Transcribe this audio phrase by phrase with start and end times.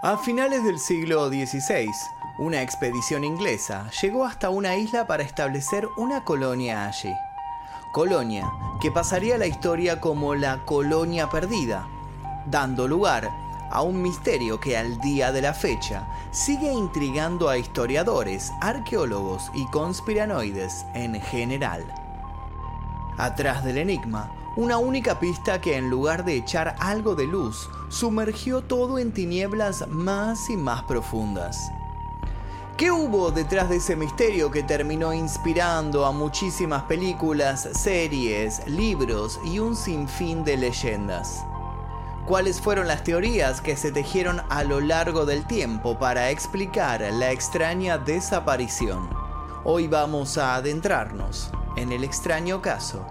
[0.00, 1.90] A finales del siglo XVI,
[2.38, 7.12] una expedición inglesa llegó hasta una isla para establecer una colonia allí.
[7.90, 8.48] Colonia
[8.80, 11.88] que pasaría la historia como la colonia perdida,
[12.46, 13.28] dando lugar
[13.72, 19.66] a un misterio que al día de la fecha sigue intrigando a historiadores, arqueólogos y
[19.66, 21.92] conspiranoides en general.
[23.16, 28.60] Atrás del enigma, una única pista que en lugar de echar algo de luz, sumergió
[28.60, 31.70] todo en tinieblas más y más profundas.
[32.76, 39.60] ¿Qué hubo detrás de ese misterio que terminó inspirando a muchísimas películas, series, libros y
[39.60, 41.44] un sinfín de leyendas?
[42.26, 47.30] ¿Cuáles fueron las teorías que se tejieron a lo largo del tiempo para explicar la
[47.30, 49.08] extraña desaparición?
[49.62, 53.06] Hoy vamos a adentrarnos en el extraño caso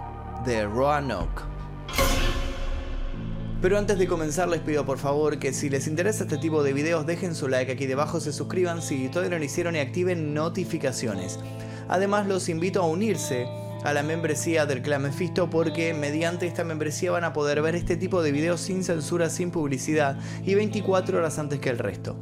[3.60, 6.72] Pero antes de comenzar les pido por favor que si les interesa este tipo de
[6.72, 10.32] videos dejen su like aquí debajo, se suscriban si todavía no lo hicieron y activen
[10.32, 11.40] notificaciones.
[11.88, 13.48] Además los invito a unirse
[13.82, 17.96] a la membresía del Clan Mephisto porque mediante esta membresía van a poder ver este
[17.96, 22.16] tipo de videos sin censura, sin publicidad y 24 horas antes que el resto.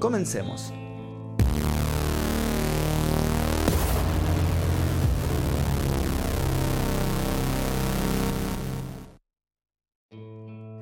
[0.00, 0.72] Comencemos.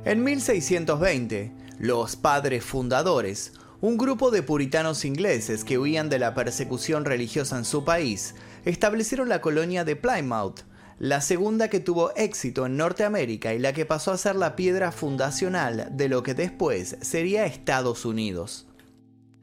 [0.04, 7.04] En 1620, los padres fundadores, un grupo de puritanos ingleses que huían de la persecución
[7.04, 10.62] religiosa en su país, establecieron la colonia de Plymouth,
[10.98, 14.90] la segunda que tuvo éxito en Norteamérica y la que pasó a ser la piedra
[14.90, 18.66] fundacional de lo que después sería Estados Unidos.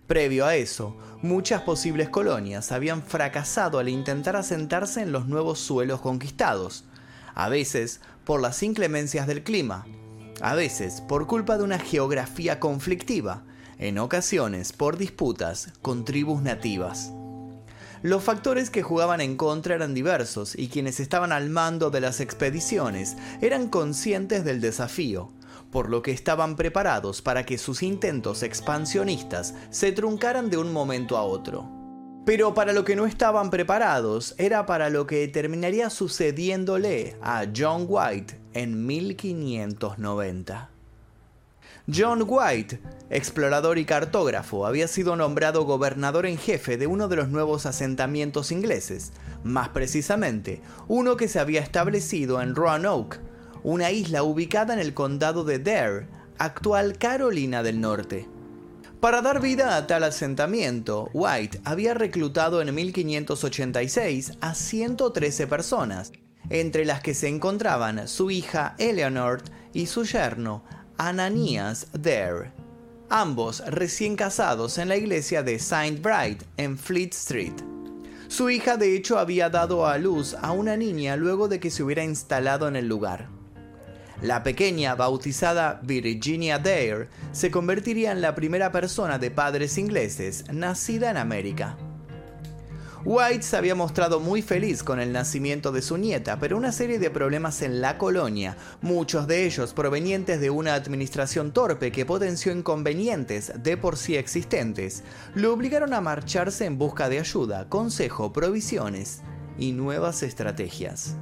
[0.08, 6.02] Previo a eso, muchas posibles colonias habían fracasado al intentar asentarse en los nuevos suelos
[6.02, 6.84] conquistados,
[7.34, 9.86] a veces por las inclemencias del clima,
[10.42, 13.44] a veces por culpa de una geografía conflictiva,
[13.78, 17.12] en ocasiones por disputas con tribus nativas.
[18.02, 22.22] Los factores que jugaban en contra eran diversos y quienes estaban al mando de las
[22.22, 25.34] expediciones eran conscientes del desafío,
[25.72, 31.18] por lo que estaban preparados para que sus intentos expansionistas se truncaran de un momento
[31.18, 31.79] a otro.
[32.30, 37.88] Pero para lo que no estaban preparados era para lo que terminaría sucediéndole a John
[37.88, 40.70] White en 1590.
[41.92, 47.30] John White, explorador y cartógrafo, había sido nombrado gobernador en jefe de uno de los
[47.30, 49.12] nuevos asentamientos ingleses,
[49.44, 53.18] más precisamente, uno que se había establecido en Roanoke,
[53.64, 56.06] una isla ubicada en el condado de Dare,
[56.38, 58.28] actual Carolina del Norte.
[59.00, 66.12] Para dar vida a tal asentamiento, White había reclutado en 1586 a 113 personas,
[66.50, 70.66] entre las que se encontraban su hija Eleanor y su yerno
[70.98, 72.52] Ananias Dare,
[73.10, 77.56] ambos recién casados en la iglesia de Saint Bride en Fleet Street.
[78.28, 81.84] Su hija de hecho había dado a luz a una niña luego de que se
[81.84, 83.39] hubiera instalado en el lugar.
[84.22, 91.10] La pequeña, bautizada Virginia Dare, se convertiría en la primera persona de padres ingleses nacida
[91.10, 91.78] en América.
[93.06, 97.00] White se había mostrado muy feliz con el nacimiento de su nieta, pero una serie
[97.00, 102.52] de problemas en la colonia, muchos de ellos provenientes de una administración torpe que potenció
[102.52, 105.04] inconvenientes de por sí existentes,
[105.34, 109.22] lo obligaron a marcharse en busca de ayuda, consejo, provisiones
[109.58, 111.16] y nuevas estrategias.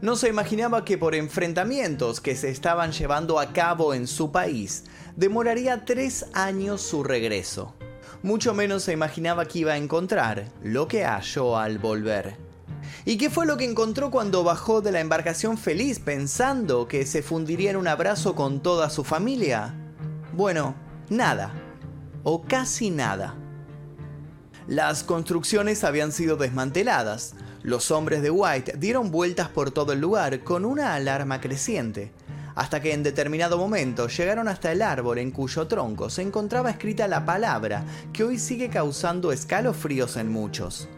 [0.00, 4.84] No se imaginaba que por enfrentamientos que se estaban llevando a cabo en su país,
[5.16, 7.74] demoraría tres años su regreso.
[8.22, 12.36] Mucho menos se imaginaba que iba a encontrar lo que halló al volver.
[13.04, 17.22] ¿Y qué fue lo que encontró cuando bajó de la embarcación feliz pensando que se
[17.22, 19.74] fundiría en un abrazo con toda su familia?
[20.32, 20.76] Bueno,
[21.08, 21.52] nada.
[22.22, 23.34] O casi nada.
[24.68, 30.44] Las construcciones habían sido desmanteladas, los hombres de White dieron vueltas por todo el lugar
[30.44, 32.12] con una alarma creciente,
[32.54, 37.08] hasta que en determinado momento llegaron hasta el árbol en cuyo tronco se encontraba escrita
[37.08, 40.88] la palabra que hoy sigue causando escalofríos en muchos.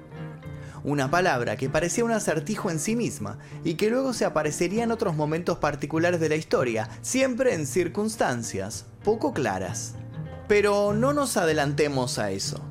[0.83, 4.91] Una palabra que parecía un acertijo en sí misma y que luego se aparecería en
[4.91, 9.95] otros momentos particulares de la historia, siempre en circunstancias poco claras.
[10.49, 12.70] Pero no nos adelantemos a eso.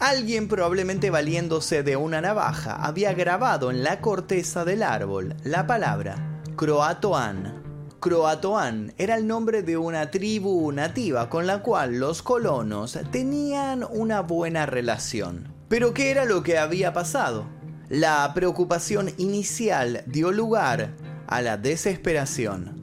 [0.00, 6.40] Alguien probablemente valiéndose de una navaja había grabado en la corteza del árbol la palabra
[6.56, 7.62] Croatoan.
[8.00, 14.22] Croatoan era el nombre de una tribu nativa con la cual los colonos tenían una
[14.22, 15.52] buena relación.
[15.68, 17.44] Pero ¿qué era lo que había pasado?
[17.90, 20.94] La preocupación inicial dio lugar
[21.26, 22.80] a la desesperación.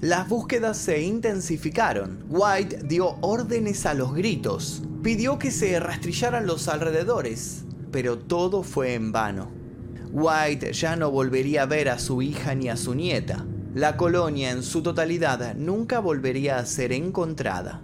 [0.00, 2.24] Las búsquedas se intensificaron.
[2.28, 4.84] White dio órdenes a los gritos.
[5.02, 9.50] Pidió que se rastrillaran los alrededores, pero todo fue en vano.
[10.12, 13.46] White ya no volvería a ver a su hija ni a su nieta.
[13.74, 17.80] La colonia en su totalidad nunca volvería a ser encontrada.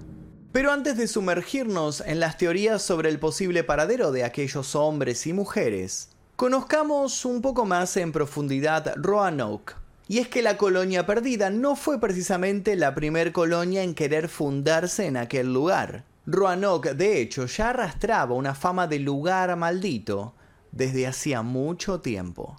[0.52, 5.32] Pero antes de sumergirnos en las teorías sobre el posible paradero de aquellos hombres y
[5.32, 9.74] mujeres, conozcamos un poco más en profundidad Roanoke.
[10.06, 15.06] Y es que la colonia perdida no fue precisamente la primer colonia en querer fundarse
[15.06, 16.04] en aquel lugar.
[16.28, 20.34] Roanoke, de hecho, ya arrastraba una fama de lugar maldito
[20.72, 22.56] desde hacía mucho tiempo.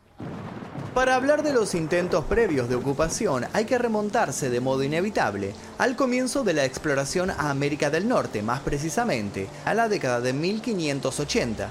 [0.93, 5.97] Para hablar de los intentos previos de ocupación hay que remontarse de modo inevitable al
[5.97, 11.69] comienzo de la exploración a América del Norte, más precisamente a la década de 1580.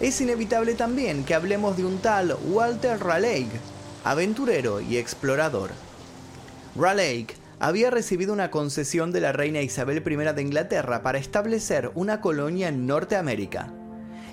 [0.00, 3.48] Es inevitable también que hablemos de un tal Walter Raleigh,
[4.04, 5.70] aventurero y explorador.
[6.76, 7.26] Raleigh
[7.60, 12.68] había recibido una concesión de la reina Isabel I de Inglaterra para establecer una colonia
[12.68, 13.72] en Norteamérica.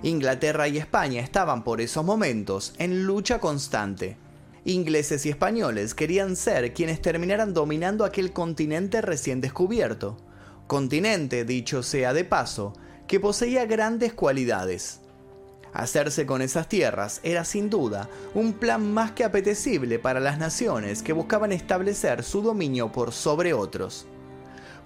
[0.03, 4.17] Inglaterra y España estaban por esos momentos en lucha constante.
[4.63, 10.17] Ingleses y españoles querían ser quienes terminaran dominando aquel continente recién descubierto.
[10.67, 12.73] Continente, dicho sea de paso,
[13.07, 15.01] que poseía grandes cualidades.
[15.75, 21.03] Hacerse con esas tierras era sin duda un plan más que apetecible para las naciones
[21.03, 24.07] que buscaban establecer su dominio por sobre otros.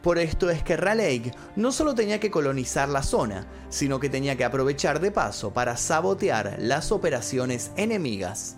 [0.01, 4.35] Por esto es que Raleigh no solo tenía que colonizar la zona, sino que tenía
[4.35, 8.55] que aprovechar de paso para sabotear las operaciones enemigas.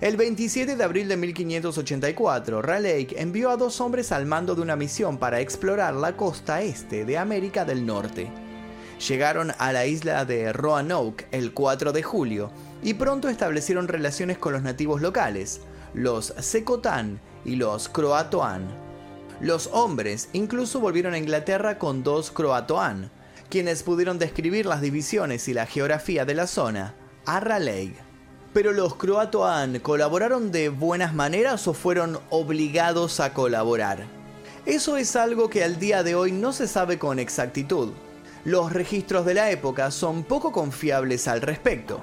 [0.00, 4.76] El 27 de abril de 1584, Raleigh envió a dos hombres al mando de una
[4.76, 8.45] misión para explorar la costa este de América del Norte.
[8.98, 12.50] Llegaron a la isla de Roanoke el 4 de julio
[12.82, 15.60] y pronto establecieron relaciones con los nativos locales,
[15.92, 18.86] los Secotán y los Croatoan.
[19.40, 23.10] Los hombres incluso volvieron a Inglaterra con dos croatoan,
[23.50, 26.94] quienes pudieron describir las divisiones y la geografía de la zona
[27.26, 27.94] a Raleigh.
[28.54, 34.06] Pero los croatoan colaboraron de buenas maneras o fueron obligados a colaborar.
[34.64, 37.90] Eso es algo que al día de hoy no se sabe con exactitud.
[38.46, 42.00] Los registros de la época son poco confiables al respecto.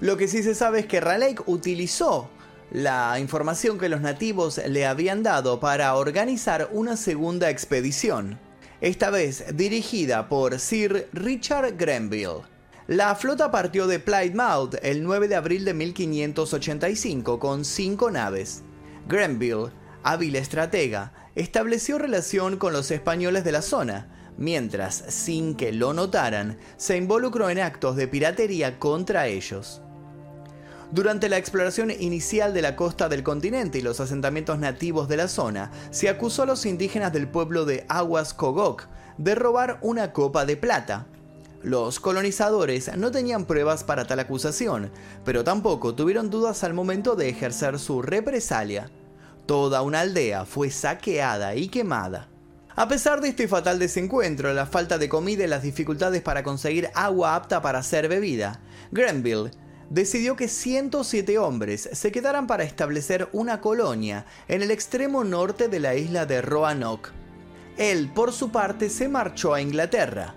[0.00, 2.30] Lo que sí se sabe es que Raleigh utilizó
[2.70, 8.40] la información que los nativos le habían dado para organizar una segunda expedición,
[8.80, 12.40] esta vez dirigida por Sir Richard Grenville.
[12.86, 18.62] La flota partió de Plymouth el 9 de abril de 1585 con cinco naves.
[19.06, 19.72] Grenville,
[20.04, 24.08] hábil estratega, estableció relación con los españoles de la zona,
[24.42, 29.80] mientras, sin que lo notaran, se involucró en actos de piratería contra ellos.
[30.90, 35.28] Durante la exploración inicial de la costa del continente y los asentamientos nativos de la
[35.28, 40.44] zona, se acusó a los indígenas del pueblo de Aguas Kogok de robar una copa
[40.44, 41.06] de plata.
[41.62, 44.90] Los colonizadores no tenían pruebas para tal acusación,
[45.24, 48.90] pero tampoco tuvieron dudas al momento de ejercer su represalia.
[49.46, 52.31] Toda una aldea fue saqueada y quemada.
[52.74, 56.88] A pesar de este fatal desencuentro, la falta de comida y las dificultades para conseguir
[56.94, 58.60] agua apta para ser bebida,
[58.90, 59.50] Grenville
[59.90, 65.80] decidió que 107 hombres se quedaran para establecer una colonia en el extremo norte de
[65.80, 67.10] la isla de Roanoke.
[67.76, 70.34] Él, por su parte, se marchó a Inglaterra,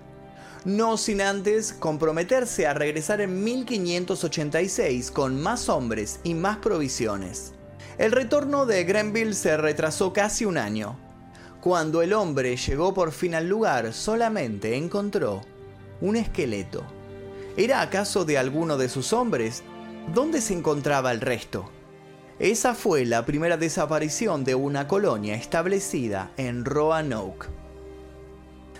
[0.66, 7.54] no sin antes comprometerse a regresar en 1586 con más hombres y más provisiones.
[7.96, 11.05] El retorno de Grenville se retrasó casi un año.
[11.66, 15.40] Cuando el hombre llegó por fin al lugar, solamente encontró
[16.00, 16.84] un esqueleto.
[17.56, 19.64] ¿Era acaso de alguno de sus hombres?
[20.14, 21.68] ¿Dónde se encontraba el resto?
[22.38, 27.48] Esa fue la primera desaparición de una colonia establecida en Roanoke.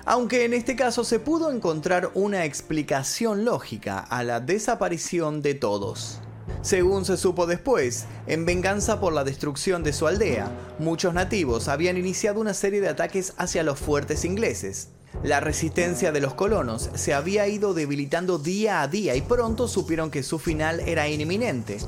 [0.04, 6.20] Aunque en este caso se pudo encontrar una explicación lógica a la desaparición de todos.
[6.62, 11.96] Según se supo después, en venganza por la destrucción de su aldea, muchos nativos habían
[11.96, 14.88] iniciado una serie de ataques hacia los fuertes ingleses,
[15.22, 20.10] la resistencia de los colonos se había ido debilitando día a día y pronto supieron
[20.10, 21.78] que su final era inminente.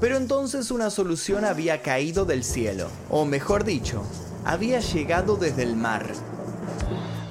[0.00, 4.02] Pero entonces una solución había caído del cielo, o mejor dicho,
[4.44, 6.12] había llegado desde el mar.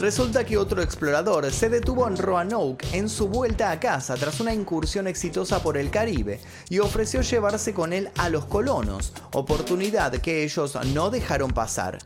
[0.04, 4.54] Resulta que otro explorador se detuvo en Roanoke en su vuelta a casa tras una
[4.54, 10.44] incursión exitosa por el Caribe y ofreció llevarse con él a los colonos, oportunidad que
[10.44, 12.00] ellos no dejaron pasar.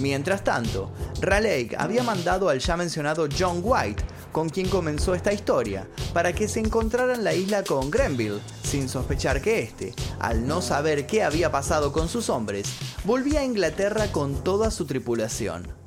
[0.00, 5.88] Mientras tanto, Raleigh había mandado al ya mencionado John White con quien comenzó esta historia,
[6.14, 10.62] para que se encontrara en la isla con Grenville, sin sospechar que éste, al no
[10.62, 12.68] saber qué había pasado con sus hombres,
[13.02, 15.77] volvía a Inglaterra con toda su tripulación.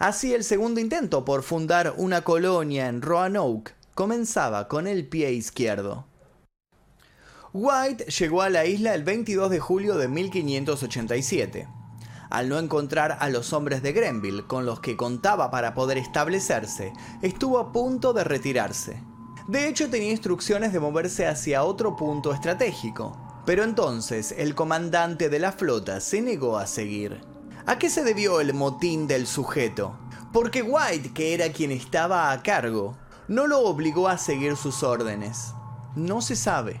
[0.00, 6.06] Así el segundo intento por fundar una colonia en Roanoke comenzaba con el pie izquierdo.
[7.52, 11.68] White llegó a la isla el 22 de julio de 1587
[12.30, 16.92] al no encontrar a los hombres de Grenville con los que contaba para poder establecerse,
[17.22, 19.02] estuvo a punto de retirarse.
[19.48, 25.40] De hecho, tenía instrucciones de moverse hacia otro punto estratégico, pero entonces el comandante de
[25.40, 27.29] la flota se negó a seguir.
[27.66, 29.98] ¿A qué se debió el motín del sujeto?
[30.32, 32.96] Porque White, que era quien estaba a cargo,
[33.28, 35.52] no lo obligó a seguir sus órdenes.
[35.96, 36.80] No se sabe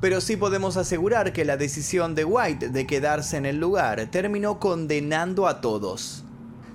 [0.00, 4.58] pero sí podemos asegurar que la decisión de White de quedarse en el lugar terminó
[4.58, 6.24] condenando a todos.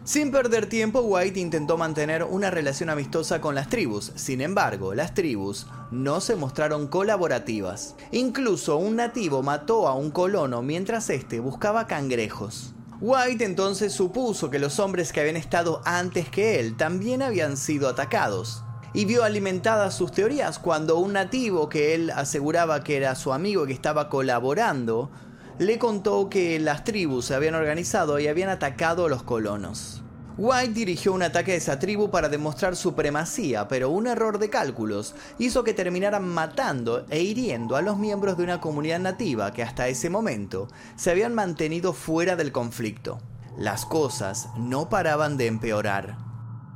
[0.04, 5.16] Sin perder tiempo, White intentó mantener una relación amistosa con las tribus, sin embargo, las
[5.16, 7.96] tribus no se mostraron colaborativas.
[8.12, 12.75] Incluso un nativo mató a un colono mientras éste buscaba cangrejos.
[13.02, 17.90] White entonces supuso que los hombres que habían estado antes que él también habían sido
[17.90, 23.34] atacados, y vio alimentadas sus teorías cuando un nativo que él aseguraba que era su
[23.34, 25.12] amigo y que estaba colaborando,
[25.60, 30.05] le contó que las tribus se habían organizado y habían atacado a los colonos.
[30.38, 35.16] White dirigió un ataque a esa tribu para demostrar supremacía, pero un error de cálculos
[35.40, 39.88] hizo que terminaran matando e hiriendo a los miembros de una comunidad nativa que hasta
[39.88, 43.20] ese momento se habían mantenido fuera del conflicto.
[43.58, 46.18] Las cosas no paraban de empeorar.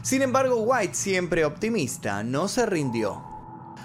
[0.04, 3.22] Sin embargo, White, siempre optimista, no se rindió.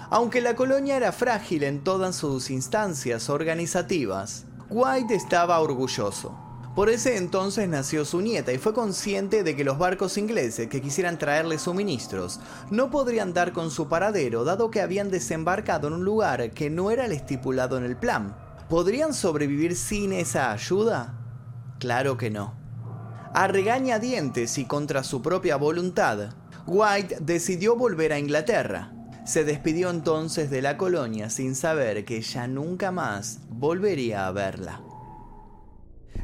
[0.09, 6.44] Aunque la colonia era frágil en todas sus instancias organizativas, White estaba orgulloso.
[6.75, 10.81] Por ese entonces nació su nieta y fue consciente de que los barcos ingleses que
[10.81, 16.03] quisieran traerle suministros no podrían dar con su paradero dado que habían desembarcado en un
[16.03, 18.35] lugar que no era el estipulado en el plan.
[18.67, 21.17] ¿Podrían sobrevivir sin esa ayuda?
[21.79, 22.53] Claro que no.
[23.33, 26.33] A regañadientes y contra su propia voluntad,
[26.67, 28.91] White decidió volver a Inglaterra.
[29.25, 34.84] Se despidió entonces de la colonia sin saber que ya nunca más volvería a verla.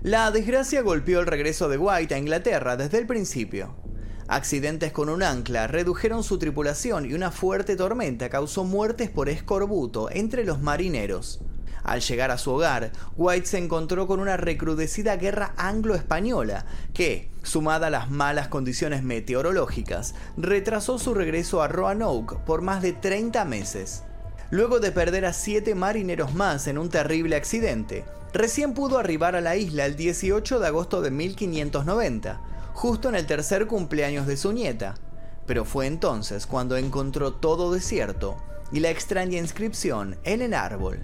[0.03, 3.75] La desgracia golpeó el regreso de White a Inglaterra desde el principio.
[4.27, 10.09] Accidentes con un ancla redujeron su tripulación y una fuerte tormenta causó muertes por escorbuto
[10.09, 11.41] entre los marineros.
[11.83, 17.87] Al llegar a su hogar, White se encontró con una recrudecida guerra anglo-española que, sumada
[17.87, 24.03] a las malas condiciones meteorológicas, retrasó su regreso a Roanoke por más de 30 meses.
[24.51, 29.41] Luego de perder a siete marineros más en un terrible accidente, recién pudo arribar a
[29.41, 32.41] la isla el 18 de agosto de 1590,
[32.73, 34.95] justo en el tercer cumpleaños de su nieta.
[35.45, 38.37] Pero fue entonces cuando encontró todo desierto
[38.71, 40.99] y la extraña inscripción en el árbol.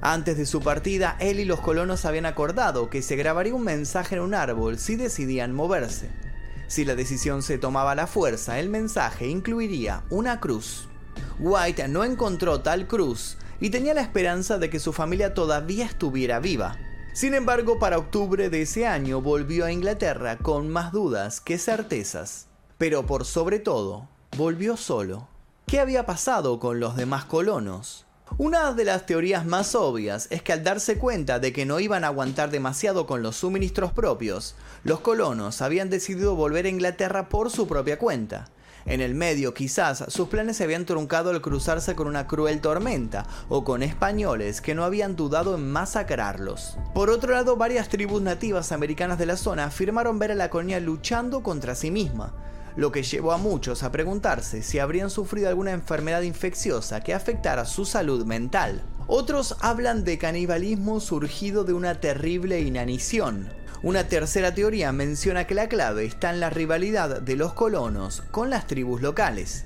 [0.00, 4.16] Antes de su partida, él y los colonos habían acordado que se grabaría un mensaje
[4.16, 6.10] en un árbol si decidían moverse.
[6.66, 10.88] Si la decisión se tomaba a la fuerza, el mensaje incluiría una cruz.
[11.38, 16.40] White no encontró tal cruz y tenía la esperanza de que su familia todavía estuviera
[16.40, 16.76] viva.
[17.14, 22.48] Sin embargo, para octubre de ese año volvió a Inglaterra con más dudas que certezas.
[22.76, 25.28] Pero por sobre todo, volvió solo.
[25.66, 28.04] ¿Qué había pasado con los demás colonos?
[28.36, 32.02] Una de las teorías más obvias es que al darse cuenta de que no iban
[32.02, 37.48] a aguantar demasiado con los suministros propios, los colonos habían decidido volver a Inglaterra por
[37.48, 38.48] su propia cuenta.
[38.84, 43.26] En el medio, quizás, sus planes se habían truncado al cruzarse con una cruel tormenta
[43.48, 46.76] o con españoles que no habían dudado en masacrarlos.
[46.94, 50.80] Por otro lado, varias tribus nativas americanas de la zona afirmaron ver a la colonia
[50.80, 52.32] luchando contra sí misma,
[52.76, 57.64] lo que llevó a muchos a preguntarse si habrían sufrido alguna enfermedad infecciosa que afectara
[57.64, 58.82] su salud mental.
[59.06, 63.61] Otros hablan de canibalismo surgido de una terrible inanición.
[63.82, 68.48] Una tercera teoría menciona que la clave está en la rivalidad de los colonos con
[68.48, 69.64] las tribus locales.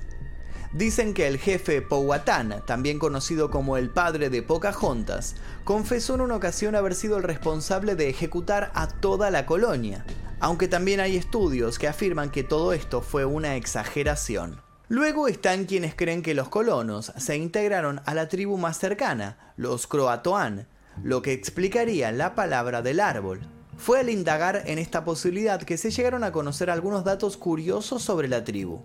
[0.73, 6.35] Dicen que el jefe Powhatan, también conocido como el padre de Pocahontas, confesó en una
[6.35, 10.03] ocasión haber sido el responsable de ejecutar a toda la colonia,
[10.39, 14.59] aunque también hay estudios que afirman que todo esto fue una exageración.
[14.89, 19.85] Luego están quienes creen que los colonos se integraron a la tribu más cercana, los
[19.85, 20.67] Croatoan,
[21.03, 23.56] lo que explicaría la palabra del árbol.
[23.77, 28.27] Fue al indagar en esta posibilidad que se llegaron a conocer algunos datos curiosos sobre
[28.27, 28.81] la tribu.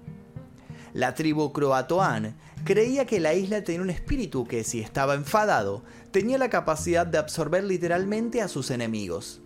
[0.92, 6.37] La tribu Croatoan creía que la isla tenía un espíritu que, si estaba enfadado, tenía
[6.37, 9.40] la capacidad de absorber literalmente a sus enemigos.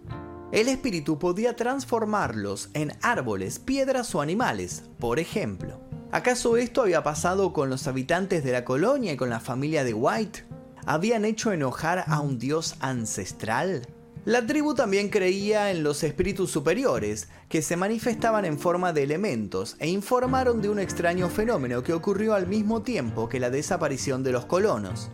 [0.50, 5.80] El espíritu podía transformarlos en árboles, piedras o animales, por ejemplo.
[6.10, 9.94] ¿Acaso esto había pasado con los habitantes de la colonia y con la familia de
[9.94, 10.44] White?
[10.84, 13.86] ¿Habían hecho enojar a un dios ancestral?
[14.26, 19.76] La tribu también creía en los espíritus superiores, que se manifestaban en forma de elementos,
[19.78, 24.33] e informaron de un extraño fenómeno que ocurrió al mismo tiempo que la desaparición de
[24.33, 25.11] los colonos.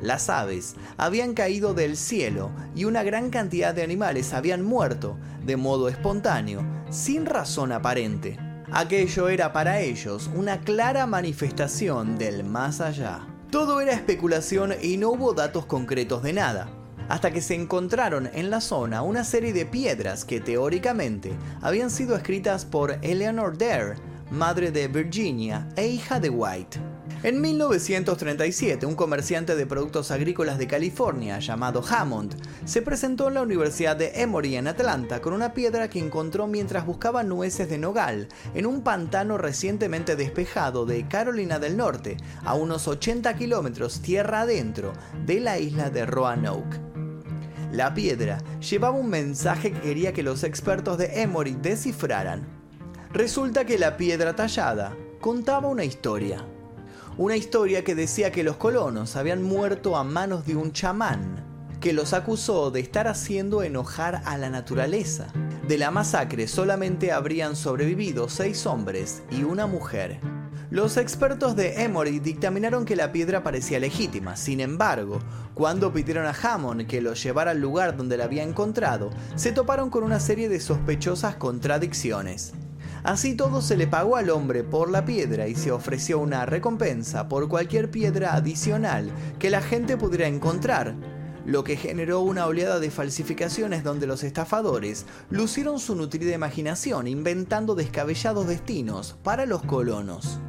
[0.00, 5.56] Las aves habían caído del cielo y una gran cantidad de animales habían muerto, de
[5.56, 8.38] modo espontáneo, sin razón aparente.
[8.70, 13.26] Aquello era para ellos una clara manifestación del más allá.
[13.50, 16.81] Todo era especulación y no hubo datos concretos de nada
[17.12, 22.16] hasta que se encontraron en la zona una serie de piedras que teóricamente habían sido
[22.16, 23.96] escritas por Eleanor Dare,
[24.30, 26.80] madre de Virginia e hija de White.
[27.22, 33.42] En 1937, un comerciante de productos agrícolas de California llamado Hammond se presentó en la
[33.42, 38.28] Universidad de Emory en Atlanta con una piedra que encontró mientras buscaba nueces de nogal
[38.54, 44.94] en un pantano recientemente despejado de Carolina del Norte, a unos 80 kilómetros tierra adentro
[45.26, 46.91] de la isla de Roanoke.
[47.72, 52.46] La piedra llevaba un mensaje que quería que los expertos de Emory descifraran.
[53.14, 56.44] Resulta que la piedra tallada contaba una historia.
[57.16, 61.46] Una historia que decía que los colonos habían muerto a manos de un chamán,
[61.80, 65.28] que los acusó de estar haciendo enojar a la naturaleza.
[65.66, 70.20] De la masacre solamente habrían sobrevivido seis hombres y una mujer.
[70.72, 75.18] Los expertos de Emory dictaminaron que la piedra parecía legítima, sin embargo,
[75.52, 79.90] cuando pidieron a Hammond que lo llevara al lugar donde la había encontrado, se toparon
[79.90, 82.54] con una serie de sospechosas contradicciones.
[83.02, 87.28] Así todo se le pagó al hombre por la piedra y se ofreció una recompensa
[87.28, 90.94] por cualquier piedra adicional que la gente pudiera encontrar,
[91.44, 97.74] lo que generó una oleada de falsificaciones donde los estafadores lucieron su nutrida imaginación inventando
[97.74, 100.40] descabellados destinos para los colonos.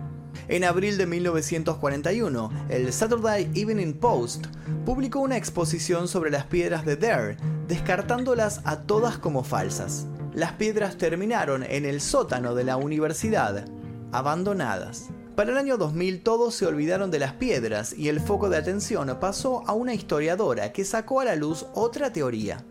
[0.50, 4.47] En abril de 1941, el Saturday Evening Post
[4.85, 7.38] publicó una exposición sobre las piedras de Dare,
[7.69, 10.05] descartándolas a todas como falsas.
[10.33, 13.65] Las piedras terminaron en el sótano de la universidad,
[14.12, 15.09] abandonadas.
[15.38, 19.18] Para el año 2000 todos se olvidaron de las piedras y el foco de atención
[19.22, 22.65] pasó a una historiadora que sacó a la luz otra teoría.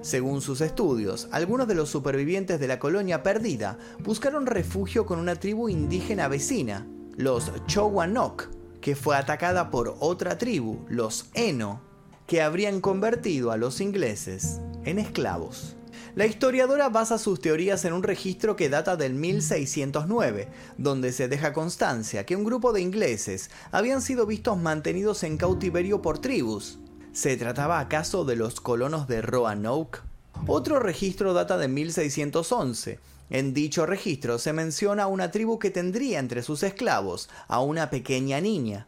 [0.00, 5.34] Según sus estudios, algunos de los supervivientes de la colonia perdida buscaron refugio con una
[5.34, 8.48] tribu indígena vecina, los Chowanok,
[8.80, 11.80] que fue atacada por otra tribu, los Eno,
[12.26, 15.76] que habrían convertido a los ingleses en esclavos.
[16.14, 21.52] La historiadora basa sus teorías en un registro que data del 1609, donde se deja
[21.52, 26.78] constancia que un grupo de ingleses habían sido vistos mantenidos en cautiverio por tribus.
[27.12, 30.00] ¿Se trataba acaso de los colonos de Roanoke?
[30.46, 32.98] Otro registro data de 1611,
[33.30, 38.40] en dicho registro se menciona una tribu que tendría entre sus esclavos a una pequeña
[38.40, 38.86] niña.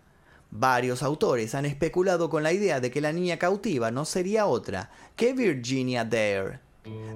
[0.51, 4.91] Varios autores han especulado con la idea de que la niña cautiva no sería otra
[5.17, 6.61] que Virginia Dare.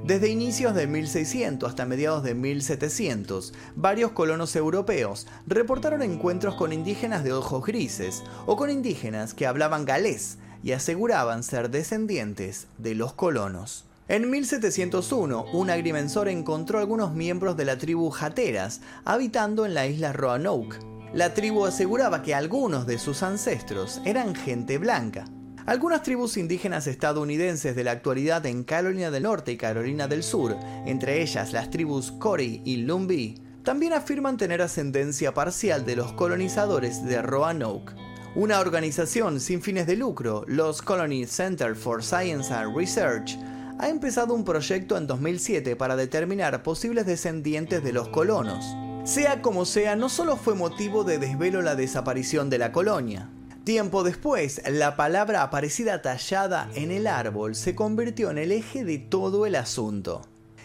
[0.05, 7.25] Desde inicios de 1600 hasta mediados de 1700, varios colonos europeos reportaron encuentros con indígenas
[7.25, 13.13] de ojos grises o con indígenas que hablaban galés y aseguraban ser descendientes de los
[13.13, 13.86] colonos.
[14.09, 20.13] En 1701, un agrimensor encontró algunos miembros de la tribu Jateras habitando en la isla
[20.13, 20.79] Roanoke.
[21.13, 25.25] La tribu aseguraba que algunos de sus ancestros eran gente blanca.
[25.67, 30.57] Algunas tribus indígenas estadounidenses de la actualidad en Carolina del Norte y Carolina del Sur,
[30.87, 37.05] entre ellas las tribus Corey y Lumbee, también afirman tener ascendencia parcial de los colonizadores
[37.05, 37.95] de Roanoke.
[38.37, 43.37] Una organización sin fines de lucro, los Colony Center for Science and Research,
[43.79, 48.65] ha empezado un proyecto en 2007 para determinar posibles descendientes de los colonos.
[49.05, 53.31] Sea como sea, no solo fue motivo de desvelo la desaparición de la colonia.
[53.65, 58.99] Tiempo después, la palabra aparecida tallada en el árbol se convirtió en el eje de
[58.99, 60.23] todo el asunto.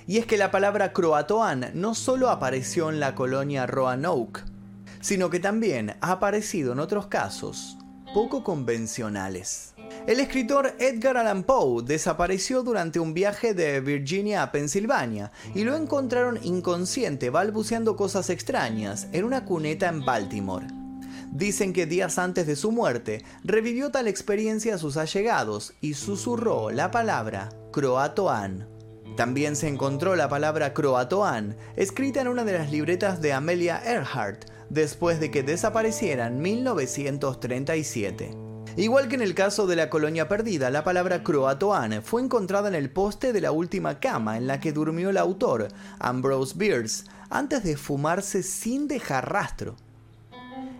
[0.07, 4.43] Y es que la palabra croatoan no solo apareció en la colonia Roanoke,
[5.01, 7.77] sino que también ha aparecido en otros casos
[8.13, 9.73] poco convencionales.
[10.07, 15.75] El escritor Edgar Allan Poe desapareció durante un viaje de Virginia a Pensilvania y lo
[15.75, 20.67] encontraron inconsciente balbuceando cosas extrañas en una cuneta en Baltimore.
[21.31, 26.71] Dicen que días antes de su muerte revivió tal experiencia a sus allegados y susurró
[26.71, 28.67] la palabra croatoan.
[29.15, 34.50] También se encontró la palabra croatoan escrita en una de las libretas de Amelia Earhart
[34.71, 38.37] después de que desapareciera en 1937.
[38.77, 42.75] Igual que en el caso de la colonia perdida, la palabra croatoan fue encontrada en
[42.75, 45.67] el poste de la última cama en la que durmió el autor,
[45.99, 49.75] Ambrose Bierce, antes de fumarse sin dejar rastro.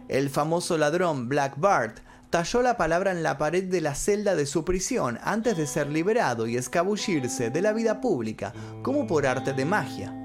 [0.08, 2.00] El famoso ladrón Black Bart
[2.30, 5.88] talló la palabra en la pared de la celda de su prisión antes de ser
[5.88, 10.16] liberado y escabullirse de la vida pública, como por arte de magia.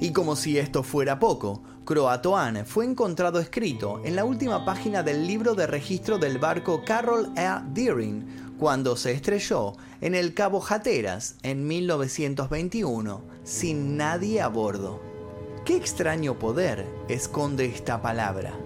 [0.00, 5.26] Y como si esto fuera poco, Croatoan fue encontrado escrito en la última página del
[5.26, 7.62] libro de registro del barco Carroll A.
[7.74, 15.02] Deering cuando se estrelló en el Cabo Hatteras en 1921 sin nadie a bordo.
[15.66, 18.58] ¿Qué extraño poder esconde esta palabra?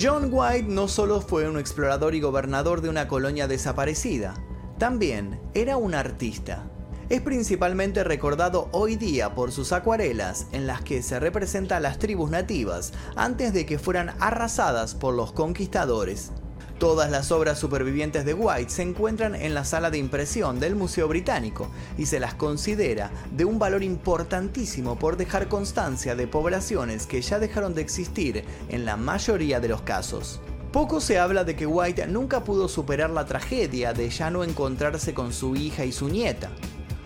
[0.00, 4.34] John White no solo fue un explorador y gobernador de una colonia desaparecida,
[4.78, 6.64] también era un artista.
[7.12, 11.98] Es principalmente recordado hoy día por sus acuarelas en las que se representa a las
[11.98, 16.32] tribus nativas antes de que fueran arrasadas por los conquistadores.
[16.78, 21.06] Todas las obras supervivientes de White se encuentran en la sala de impresión del Museo
[21.06, 27.20] Británico y se las considera de un valor importantísimo por dejar constancia de poblaciones que
[27.20, 30.40] ya dejaron de existir en la mayoría de los casos.
[30.72, 35.12] Poco se habla de que White nunca pudo superar la tragedia de ya no encontrarse
[35.12, 36.48] con su hija y su nieta.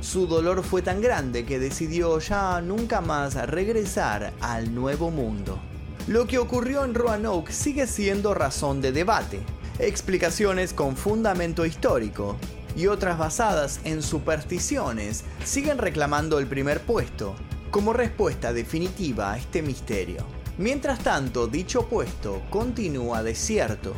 [0.07, 5.59] Su dolor fue tan grande que decidió ya nunca más regresar al nuevo mundo.
[6.07, 9.41] Lo que ocurrió en Roanoke sigue siendo razón de debate.
[9.81, 12.37] Explicaciones con fundamento histórico
[12.77, 17.35] y otras basadas en supersticiones siguen reclamando el primer puesto
[17.73, 20.25] como respuesta definitiva a este misterio.
[20.57, 23.93] Mientras tanto, dicho puesto continúa desierto,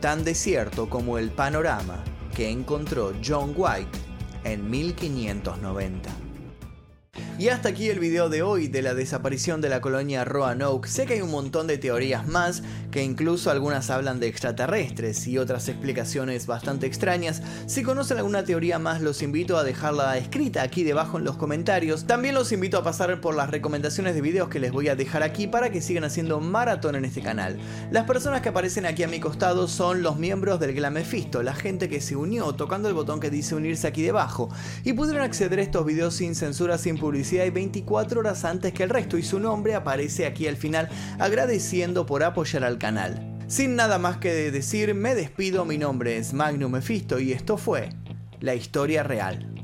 [0.00, 2.04] tan desierto como el panorama
[2.36, 4.09] que encontró John White
[4.44, 6.19] en 1590.
[7.40, 10.86] Y hasta aquí el video de hoy de la desaparición de la colonia Roanoke.
[10.86, 15.38] Sé que hay un montón de teorías más, que incluso algunas hablan de extraterrestres y
[15.38, 17.40] otras explicaciones bastante extrañas.
[17.64, 22.06] Si conocen alguna teoría más, los invito a dejarla escrita aquí debajo en los comentarios.
[22.06, 25.22] También los invito a pasar por las recomendaciones de videos que les voy a dejar
[25.22, 27.58] aquí para que sigan haciendo maratón en este canal.
[27.90, 31.88] Las personas que aparecen aquí a mi costado son los miembros del Glamefisto, la gente
[31.88, 34.50] que se unió tocando el botón que dice unirse aquí debajo
[34.84, 38.82] y pudieron acceder a estos videos sin censura, sin publicidad hay 24 horas antes que
[38.82, 40.88] el resto y su nombre aparece aquí al final
[41.18, 43.38] agradeciendo por apoyar al canal.
[43.46, 47.90] Sin nada más que decir, me despido, mi nombre es Magnum Mephisto y esto fue
[48.40, 49.59] La Historia Real.